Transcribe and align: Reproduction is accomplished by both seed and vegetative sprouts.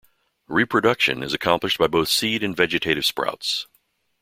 Reproduction 0.47 1.21
is 1.21 1.31
accomplished 1.31 1.77
by 1.77 1.85
both 1.85 2.09
seed 2.09 2.41
and 2.43 2.57
vegetative 2.57 3.05
sprouts. 3.05 3.67